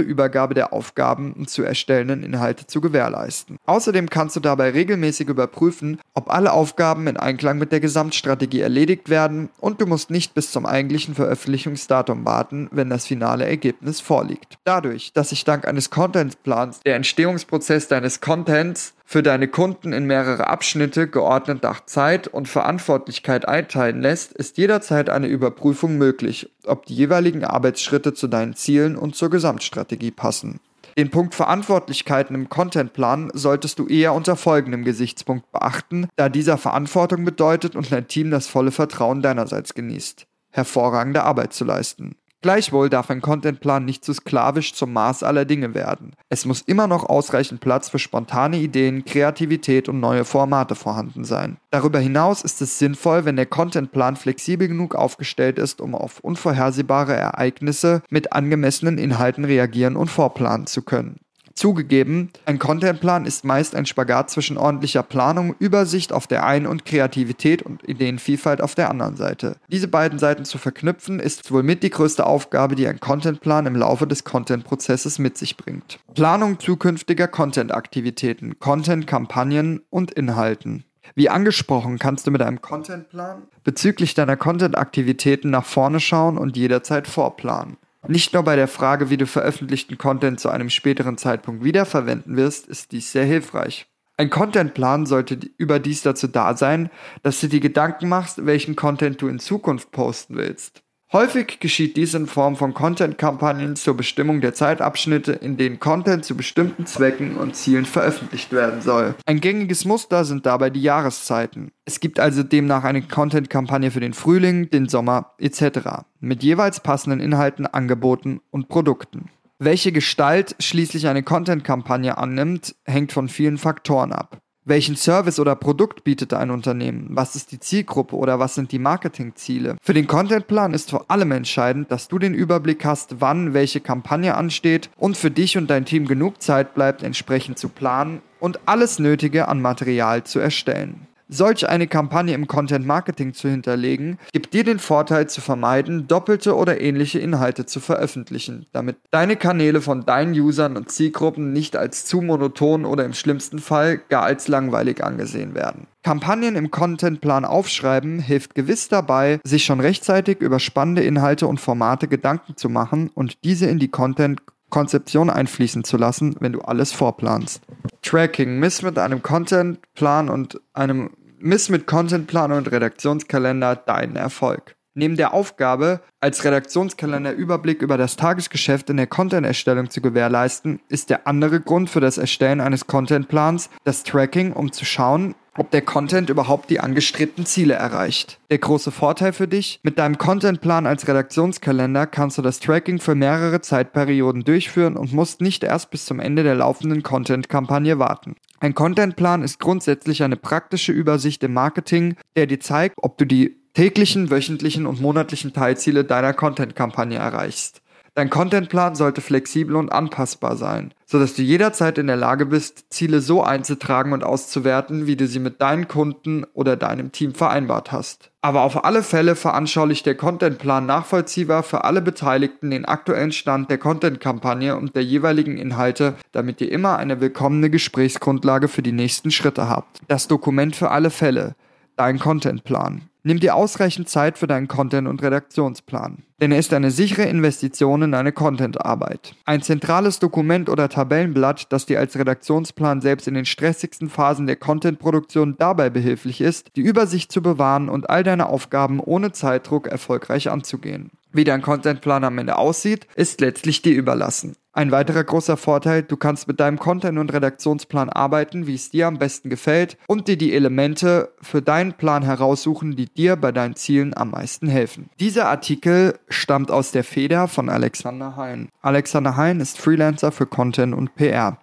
Übergabe 0.00 0.54
der 0.54 0.72
Aufgaben 0.72 1.32
und 1.32 1.50
zu 1.50 1.62
erstellenden 1.62 2.22
Inhalte 2.22 2.66
zu 2.66 2.80
gewährleisten. 2.80 3.56
Außerdem 3.66 4.08
kannst 4.10 4.36
du 4.36 4.40
dabei 4.40 4.70
regelmäßig 4.70 5.28
überprüfen, 5.28 6.00
ob 6.14 6.30
alle 6.30 6.52
Aufgaben 6.52 7.06
in 7.06 7.16
Einklang 7.16 7.58
mit 7.58 7.72
der 7.72 7.80
Gesamtstrategie 7.80 8.60
erledigt 8.60 9.08
werden 9.08 9.48
und 9.60 9.80
du 9.80 9.86
musst 9.86 10.10
nicht 10.10 10.34
bis 10.34 10.50
zum 10.50 10.66
eigentlichen 10.66 11.14
Veröffentlichungsdatum 11.14 12.24
warten, 12.24 12.68
wenn 12.72 12.90
das 12.90 13.06
finale 13.06 13.46
Ergebnis 13.46 14.00
vorliegt. 14.00 14.58
Dadurch, 14.64 15.12
dass 15.12 15.30
sich 15.30 15.44
dank 15.44 15.66
eines 15.66 15.90
Contentplans 15.90 16.80
der 16.80 16.96
Entstehungsprozess 16.96 17.88
deines 17.88 18.20
Contents 18.20 18.94
für 19.12 19.22
deine 19.22 19.46
Kunden 19.46 19.92
in 19.92 20.06
mehrere 20.06 20.46
Abschnitte 20.46 21.06
geordnet 21.06 21.62
nach 21.62 21.84
Zeit 21.84 22.28
und 22.28 22.48
Verantwortlichkeit 22.48 23.46
einteilen 23.46 24.00
lässt, 24.00 24.32
ist 24.32 24.56
jederzeit 24.56 25.10
eine 25.10 25.26
Überprüfung 25.26 25.98
möglich, 25.98 26.50
ob 26.64 26.86
die 26.86 26.94
jeweiligen 26.94 27.44
Arbeitsschritte 27.44 28.14
zu 28.14 28.26
deinen 28.26 28.54
Zielen 28.54 28.96
und 28.96 29.14
zur 29.14 29.28
Gesamtstrategie 29.28 30.12
passen. 30.12 30.60
Den 30.96 31.10
Punkt 31.10 31.34
Verantwortlichkeiten 31.34 32.34
im 32.34 32.48
Contentplan 32.48 33.30
solltest 33.34 33.78
du 33.78 33.86
eher 33.86 34.14
unter 34.14 34.34
folgendem 34.34 34.82
Gesichtspunkt 34.82 35.52
beachten, 35.52 36.08
da 36.16 36.30
dieser 36.30 36.56
Verantwortung 36.56 37.26
bedeutet 37.26 37.76
und 37.76 37.92
dein 37.92 38.08
Team 38.08 38.30
das 38.30 38.46
volle 38.46 38.70
Vertrauen 38.70 39.20
deinerseits 39.20 39.74
genießt, 39.74 40.26
hervorragende 40.52 41.22
Arbeit 41.24 41.52
zu 41.52 41.66
leisten. 41.66 42.16
Gleichwohl 42.42 42.90
darf 42.90 43.08
ein 43.08 43.22
Contentplan 43.22 43.84
nicht 43.84 44.04
zu 44.04 44.12
sklavisch 44.12 44.74
zum 44.74 44.92
Maß 44.92 45.22
aller 45.22 45.44
Dinge 45.44 45.74
werden. 45.74 46.12
Es 46.28 46.44
muss 46.44 46.60
immer 46.62 46.88
noch 46.88 47.04
ausreichend 47.04 47.60
Platz 47.60 47.88
für 47.88 48.00
spontane 48.00 48.58
Ideen, 48.58 49.04
Kreativität 49.04 49.88
und 49.88 50.00
neue 50.00 50.24
Formate 50.24 50.74
vorhanden 50.74 51.24
sein. 51.24 51.58
Darüber 51.70 52.00
hinaus 52.00 52.42
ist 52.42 52.60
es 52.60 52.80
sinnvoll, 52.80 53.24
wenn 53.24 53.36
der 53.36 53.46
Contentplan 53.46 54.16
flexibel 54.16 54.66
genug 54.66 54.96
aufgestellt 54.96 55.58
ist, 55.60 55.80
um 55.80 55.94
auf 55.94 56.18
unvorhersehbare 56.18 57.14
Ereignisse 57.14 58.02
mit 58.10 58.32
angemessenen 58.32 58.98
Inhalten 58.98 59.44
reagieren 59.44 59.94
und 59.94 60.10
vorplanen 60.10 60.66
zu 60.66 60.82
können. 60.82 61.20
Zugegeben, 61.54 62.30
ein 62.46 62.58
Contentplan 62.58 63.26
ist 63.26 63.44
meist 63.44 63.74
ein 63.74 63.86
Spagat 63.86 64.30
zwischen 64.30 64.56
ordentlicher 64.56 65.02
Planung, 65.02 65.54
Übersicht 65.58 66.12
auf 66.12 66.26
der 66.26 66.46
einen 66.46 66.66
und 66.66 66.84
Kreativität 66.84 67.62
und 67.62 67.86
Ideenvielfalt 67.88 68.60
auf 68.60 68.74
der 68.74 68.90
anderen 68.90 69.16
Seite. 69.16 69.56
Diese 69.68 69.88
beiden 69.88 70.18
Seiten 70.18 70.44
zu 70.44 70.58
verknüpfen, 70.58 71.20
ist 71.20 71.50
wohl 71.52 71.62
mit 71.62 71.82
die 71.82 71.90
größte 71.90 72.26
Aufgabe, 72.26 72.74
die 72.74 72.86
ein 72.86 73.00
Contentplan 73.00 73.66
im 73.66 73.76
Laufe 73.76 74.06
des 74.06 74.24
Content-Prozesses 74.24 75.18
mit 75.18 75.36
sich 75.36 75.56
bringt. 75.56 75.98
Planung 76.14 76.58
zukünftiger 76.58 77.28
Content-Aktivitäten, 77.28 78.58
Content-Kampagnen 78.58 79.82
und 79.90 80.12
Inhalten. 80.12 80.84
Wie 81.14 81.28
angesprochen, 81.28 81.98
kannst 81.98 82.26
du 82.26 82.30
mit 82.30 82.42
einem 82.42 82.62
Contentplan 82.62 83.42
bezüglich 83.64 84.14
deiner 84.14 84.36
Content-Aktivitäten 84.36 85.50
nach 85.50 85.64
vorne 85.64 86.00
schauen 86.00 86.38
und 86.38 86.56
jederzeit 86.56 87.06
vorplanen. 87.06 87.76
Nicht 88.08 88.34
nur 88.34 88.42
bei 88.42 88.56
der 88.56 88.68
Frage, 88.68 89.10
wie 89.10 89.16
du 89.16 89.26
veröffentlichten 89.26 89.96
Content 89.96 90.40
zu 90.40 90.48
einem 90.48 90.70
späteren 90.70 91.18
Zeitpunkt 91.18 91.62
wiederverwenden 91.62 92.36
wirst, 92.36 92.66
ist 92.66 92.92
dies 92.92 93.12
sehr 93.12 93.24
hilfreich. 93.24 93.86
Ein 94.16 94.28
Contentplan 94.28 95.06
sollte 95.06 95.38
überdies 95.56 96.02
dazu 96.02 96.26
da 96.26 96.56
sein, 96.56 96.90
dass 97.22 97.40
du 97.40 97.48
dir 97.48 97.60
Gedanken 97.60 98.08
machst, 98.08 98.44
welchen 98.44 98.76
Content 98.76 99.22
du 99.22 99.28
in 99.28 99.38
Zukunft 99.38 99.90
posten 99.92 100.36
willst. 100.36 100.82
Häufig 101.12 101.60
geschieht 101.60 101.98
dies 101.98 102.14
in 102.14 102.26
Form 102.26 102.56
von 102.56 102.72
Content-Kampagnen 102.72 103.76
zur 103.76 103.94
Bestimmung 103.94 104.40
der 104.40 104.54
Zeitabschnitte, 104.54 105.32
in 105.32 105.58
denen 105.58 105.78
Content 105.78 106.24
zu 106.24 106.34
bestimmten 106.34 106.86
Zwecken 106.86 107.36
und 107.36 107.54
Zielen 107.54 107.84
veröffentlicht 107.84 108.50
werden 108.50 108.80
soll. 108.80 109.14
Ein 109.26 109.42
gängiges 109.42 109.84
Muster 109.84 110.24
sind 110.24 110.46
dabei 110.46 110.70
die 110.70 110.80
Jahreszeiten. 110.80 111.70
Es 111.84 112.00
gibt 112.00 112.18
also 112.18 112.42
demnach 112.42 112.84
eine 112.84 113.02
Content-Kampagne 113.02 113.90
für 113.90 114.00
den 114.00 114.14
Frühling, 114.14 114.70
den 114.70 114.88
Sommer 114.88 115.34
etc. 115.36 116.06
mit 116.20 116.42
jeweils 116.42 116.80
passenden 116.80 117.20
Inhalten, 117.20 117.66
Angeboten 117.66 118.40
und 118.50 118.70
Produkten. 118.70 119.28
Welche 119.58 119.92
Gestalt 119.92 120.56
schließlich 120.60 121.08
eine 121.08 121.22
Content-Kampagne 121.22 122.16
annimmt, 122.16 122.74
hängt 122.86 123.12
von 123.12 123.28
vielen 123.28 123.58
Faktoren 123.58 124.12
ab. 124.12 124.38
Welchen 124.64 124.94
Service 124.94 125.40
oder 125.40 125.56
Produkt 125.56 126.04
bietet 126.04 126.32
ein 126.32 126.52
Unternehmen? 126.52 127.08
Was 127.10 127.34
ist 127.34 127.50
die 127.50 127.58
Zielgruppe 127.58 128.14
oder 128.14 128.38
was 128.38 128.54
sind 128.54 128.70
die 128.70 128.78
Marketingziele? 128.78 129.76
Für 129.82 129.92
den 129.92 130.06
Contentplan 130.06 130.72
ist 130.72 130.90
vor 130.90 131.06
allem 131.08 131.32
entscheidend, 131.32 131.90
dass 131.90 132.06
du 132.06 132.20
den 132.20 132.32
Überblick 132.32 132.84
hast, 132.84 133.20
wann 133.20 133.54
welche 133.54 133.80
Kampagne 133.80 134.36
ansteht 134.36 134.88
und 134.96 135.16
für 135.16 135.32
dich 135.32 135.58
und 135.58 135.68
dein 135.68 135.84
Team 135.84 136.06
genug 136.06 136.40
Zeit 136.40 136.74
bleibt, 136.74 137.02
entsprechend 137.02 137.58
zu 137.58 137.70
planen 137.70 138.22
und 138.38 138.60
alles 138.66 139.00
Nötige 139.00 139.48
an 139.48 139.60
Material 139.60 140.22
zu 140.22 140.38
erstellen. 140.38 141.08
Solch 141.34 141.66
eine 141.66 141.86
Kampagne 141.86 142.34
im 142.34 142.46
Content 142.46 142.86
Marketing 142.86 143.32
zu 143.32 143.48
hinterlegen, 143.48 144.18
gibt 144.34 144.52
dir 144.52 144.64
den 144.64 144.78
Vorteil 144.78 145.30
zu 145.30 145.40
vermeiden, 145.40 146.06
doppelte 146.06 146.54
oder 146.54 146.82
ähnliche 146.82 147.20
Inhalte 147.20 147.64
zu 147.64 147.80
veröffentlichen, 147.80 148.66
damit 148.72 148.98
deine 149.12 149.36
Kanäle 149.36 149.80
von 149.80 150.04
deinen 150.04 150.34
Usern 150.34 150.76
und 150.76 150.92
Zielgruppen 150.92 151.54
nicht 151.54 151.74
als 151.74 152.04
zu 152.04 152.20
monoton 152.20 152.84
oder 152.84 153.06
im 153.06 153.14
schlimmsten 153.14 153.60
Fall 153.60 153.96
gar 154.10 154.24
als 154.24 154.46
langweilig 154.46 155.02
angesehen 155.02 155.54
werden. 155.54 155.86
Kampagnen 156.02 156.54
im 156.54 156.70
Contentplan 156.70 157.46
aufschreiben 157.46 158.18
hilft 158.18 158.54
gewiss 158.54 158.88
dabei, 158.88 159.40
sich 159.42 159.64
schon 159.64 159.80
rechtzeitig 159.80 160.40
über 160.40 160.60
spannende 160.60 161.02
Inhalte 161.02 161.46
und 161.46 161.60
Formate 161.60 162.08
Gedanken 162.08 162.58
zu 162.58 162.68
machen 162.68 163.10
und 163.14 163.42
diese 163.42 163.64
in 163.64 163.78
die 163.78 163.88
Content 163.88 164.42
Konzeption 164.68 165.30
einfließen 165.30 165.84
zu 165.84 165.96
lassen, 165.96 166.34
wenn 166.40 166.52
du 166.52 166.62
alles 166.62 166.92
vorplanst. 166.92 167.62
Tracking 168.02 168.58
misst 168.58 168.82
mit 168.82 168.98
einem 168.98 169.22
Contentplan 169.22 170.28
und 170.28 170.60
einem 170.72 171.10
Miss 171.44 171.68
mit 171.68 171.88
Contentplan 171.88 172.52
und 172.52 172.70
Redaktionskalender 172.70 173.74
deinen 173.74 174.14
Erfolg. 174.14 174.76
Neben 174.94 175.16
der 175.16 175.32
Aufgabe, 175.32 176.02
als 176.20 176.44
Redaktionskalender 176.44 177.32
Überblick 177.32 177.80
über 177.80 177.96
das 177.96 178.16
Tagesgeschäft 178.16 178.90
in 178.90 178.98
der 178.98 179.06
Content-Erstellung 179.06 179.88
zu 179.88 180.02
gewährleisten, 180.02 180.80
ist 180.88 181.08
der 181.08 181.26
andere 181.26 181.60
Grund 181.60 181.88
für 181.88 182.00
das 182.00 182.18
Erstellen 182.18 182.60
eines 182.60 182.86
Contentplans 182.86 183.70
das 183.84 184.02
Tracking, 184.02 184.52
um 184.52 184.70
zu 184.70 184.84
schauen, 184.84 185.34
ob 185.56 185.70
der 185.70 185.82
Content 185.82 186.28
überhaupt 186.28 186.68
die 186.68 186.80
angestrebten 186.80 187.46
Ziele 187.46 187.74
erreicht. 187.74 188.38
Der 188.50 188.58
große 188.58 188.90
Vorteil 188.90 189.32
für 189.32 189.48
dich, 189.48 189.80
mit 189.82 189.98
deinem 189.98 190.18
Contentplan 190.18 190.86
als 190.86 191.08
Redaktionskalender 191.08 192.06
kannst 192.06 192.36
du 192.36 192.42
das 192.42 192.60
Tracking 192.60 192.98
für 192.98 193.14
mehrere 193.14 193.62
Zeitperioden 193.62 194.44
durchführen 194.44 194.96
und 194.96 195.12
musst 195.12 195.40
nicht 195.40 195.64
erst 195.64 195.90
bis 195.90 196.04
zum 196.04 196.20
Ende 196.20 196.42
der 196.42 196.54
laufenden 196.54 197.02
Content-Kampagne 197.02 197.98
warten. 197.98 198.36
Ein 198.60 198.74
Contentplan 198.74 199.42
ist 199.42 199.58
grundsätzlich 199.58 200.22
eine 200.22 200.36
praktische 200.36 200.92
Übersicht 200.92 201.42
im 201.44 201.54
Marketing, 201.54 202.16
der 202.36 202.46
dir 202.46 202.60
zeigt, 202.60 202.94
ob 202.98 203.18
du 203.18 203.26
die 203.26 203.61
täglichen, 203.74 204.30
wöchentlichen 204.30 204.86
und 204.86 205.00
monatlichen 205.00 205.52
Teilziele 205.52 206.04
deiner 206.04 206.34
Content-Kampagne 206.34 207.18
erreichst. 207.18 207.82
Dein 208.14 208.28
Contentplan 208.28 208.94
sollte 208.94 209.22
flexibel 209.22 209.74
und 209.74 209.90
anpassbar 209.90 210.56
sein, 210.56 210.92
sodass 211.06 211.32
du 211.32 211.40
jederzeit 211.40 211.96
in 211.96 212.08
der 212.08 212.16
Lage 212.16 212.44
bist, 212.44 212.92
Ziele 212.92 213.22
so 213.22 213.42
einzutragen 213.42 214.12
und 214.12 214.22
auszuwerten, 214.22 215.06
wie 215.06 215.16
du 215.16 215.26
sie 215.26 215.38
mit 215.38 215.62
deinen 215.62 215.88
Kunden 215.88 216.44
oder 216.52 216.76
deinem 216.76 217.10
Team 217.12 217.32
vereinbart 217.34 217.90
hast. 217.90 218.30
Aber 218.42 218.64
auf 218.64 218.84
alle 218.84 219.02
Fälle 219.02 219.34
veranschaulicht 219.34 220.04
der 220.04 220.14
Contentplan 220.14 220.84
nachvollziehbar 220.84 221.62
für 221.62 221.84
alle 221.84 222.02
Beteiligten 222.02 222.70
den 222.70 222.84
aktuellen 222.84 223.32
Stand 223.32 223.70
der 223.70 223.78
Content-Kampagne 223.78 224.76
und 224.76 224.94
der 224.94 225.04
jeweiligen 225.04 225.56
Inhalte, 225.56 226.16
damit 226.32 226.60
ihr 226.60 226.70
immer 226.70 226.98
eine 226.98 227.22
willkommene 227.22 227.70
Gesprächsgrundlage 227.70 228.68
für 228.68 228.82
die 228.82 228.92
nächsten 228.92 229.30
Schritte 229.30 229.70
habt. 229.70 230.00
Das 230.08 230.28
Dokument 230.28 230.76
für 230.76 230.90
alle 230.90 231.08
Fälle, 231.08 231.54
dein 231.96 232.18
Contentplan. 232.18 233.08
Nimm 233.24 233.38
dir 233.38 233.54
ausreichend 233.54 234.08
Zeit 234.08 234.36
für 234.36 234.48
deinen 234.48 234.66
Content- 234.66 235.06
und 235.06 235.22
Redaktionsplan, 235.22 236.24
denn 236.40 236.50
er 236.50 236.58
ist 236.58 236.74
eine 236.74 236.90
sichere 236.90 237.22
Investition 237.22 238.02
in 238.02 238.10
deine 238.10 238.32
Contentarbeit. 238.32 239.36
Ein 239.44 239.62
zentrales 239.62 240.18
Dokument 240.18 240.68
oder 240.68 240.88
Tabellenblatt, 240.88 241.72
das 241.72 241.86
dir 241.86 242.00
als 242.00 242.18
Redaktionsplan 242.18 243.00
selbst 243.00 243.28
in 243.28 243.34
den 243.34 243.44
stressigsten 243.44 244.10
Phasen 244.10 244.48
der 244.48 244.56
Contentproduktion 244.56 245.54
dabei 245.56 245.88
behilflich 245.88 246.40
ist, 246.40 246.74
die 246.74 246.80
Übersicht 246.80 247.30
zu 247.30 247.42
bewahren 247.42 247.88
und 247.88 248.10
all 248.10 248.24
deine 248.24 248.48
Aufgaben 248.48 248.98
ohne 248.98 249.30
Zeitdruck 249.30 249.86
erfolgreich 249.86 250.50
anzugehen. 250.50 251.12
Wie 251.32 251.44
dein 251.44 251.62
Contentplan 251.62 252.24
am 252.24 252.38
Ende 252.38 252.58
aussieht, 252.58 253.06
ist 253.14 253.40
letztlich 253.40 253.82
dir 253.82 253.94
überlassen. 253.94 254.56
Ein 254.74 254.90
weiterer 254.90 255.22
großer 255.22 255.58
Vorteil, 255.58 256.02
du 256.02 256.16
kannst 256.16 256.48
mit 256.48 256.58
deinem 256.58 256.78
Content- 256.78 257.18
und 257.18 257.30
Redaktionsplan 257.30 258.08
arbeiten, 258.08 258.66
wie 258.66 258.74
es 258.74 258.88
dir 258.88 259.06
am 259.06 259.18
besten 259.18 259.50
gefällt 259.50 259.98
und 260.06 260.28
dir 260.28 260.38
die 260.38 260.54
Elemente 260.54 261.34
für 261.42 261.60
deinen 261.60 261.92
Plan 261.92 262.22
heraussuchen, 262.22 262.96
die 262.96 263.04
dir 263.04 263.36
bei 263.36 263.52
deinen 263.52 263.76
Zielen 263.76 264.16
am 264.16 264.30
meisten 264.30 264.68
helfen. 264.68 265.10
Dieser 265.20 265.48
Artikel 265.50 266.18
stammt 266.30 266.70
aus 266.70 266.90
der 266.90 267.04
Feder 267.04 267.48
von 267.48 267.68
Alexander 267.68 268.34
Hein. 268.36 268.70
Alexander 268.80 269.36
Hein 269.36 269.60
ist 269.60 269.78
Freelancer 269.78 270.32
für 270.32 270.46
Content 270.46 270.94
und 270.94 271.14
PR. 271.16 271.58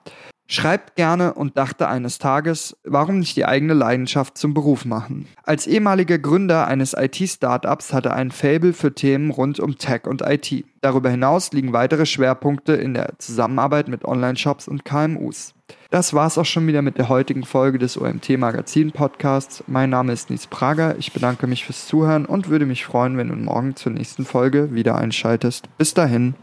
Schreibt 0.51 0.95
gerne 0.95 1.35
und 1.35 1.59
dachte 1.59 1.87
eines 1.87 2.17
Tages, 2.17 2.75
warum 2.83 3.19
nicht 3.19 3.37
die 3.37 3.45
eigene 3.45 3.75
Leidenschaft 3.75 4.35
zum 4.35 4.55
Beruf 4.55 4.83
machen? 4.83 5.27
Als 5.43 5.67
ehemaliger 5.67 6.17
Gründer 6.17 6.65
eines 6.67 6.95
IT-Startups 6.97 7.93
hatte 7.93 8.09
er 8.09 8.15
ein 8.15 8.31
Fable 8.31 8.73
für 8.73 8.95
Themen 8.95 9.29
rund 9.29 9.59
um 9.59 9.77
Tech 9.77 10.07
und 10.07 10.23
IT. 10.23 10.65
Darüber 10.81 11.11
hinaus 11.11 11.51
liegen 11.51 11.71
weitere 11.71 12.07
Schwerpunkte 12.07 12.73
in 12.73 12.95
der 12.95 13.13
Zusammenarbeit 13.19 13.89
mit 13.89 14.05
Online-Shops 14.05 14.67
und 14.67 14.85
KMUs. 14.85 15.53
Das 15.91 16.15
war's 16.15 16.39
auch 16.39 16.45
schon 16.45 16.65
wieder 16.65 16.81
mit 16.81 16.97
der 16.97 17.09
heutigen 17.09 17.43
Folge 17.43 17.77
des 17.77 17.95
OMT 17.95 18.29
Magazin 18.39 18.91
Podcasts. 18.91 19.63
Mein 19.67 19.91
Name 19.91 20.13
ist 20.13 20.31
Nies 20.31 20.47
Prager. 20.47 20.95
Ich 20.97 21.13
bedanke 21.13 21.45
mich 21.45 21.63
fürs 21.63 21.85
Zuhören 21.85 22.25
und 22.25 22.49
würde 22.49 22.65
mich 22.65 22.85
freuen, 22.85 23.17
wenn 23.17 23.29
du 23.29 23.35
morgen 23.35 23.75
zur 23.75 23.91
nächsten 23.91 24.25
Folge 24.25 24.73
wieder 24.73 24.97
einschaltest. 24.97 25.69
Bis 25.77 25.93
dahin. 25.93 26.33